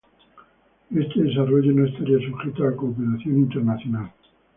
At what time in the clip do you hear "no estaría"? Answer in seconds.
1.73-2.17